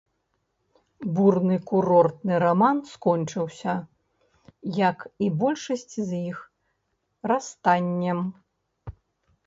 [1.17, 3.75] Бурны курортны раман скончыўся,
[4.89, 6.37] як і большасць з іх,
[7.35, 8.19] расстаннем.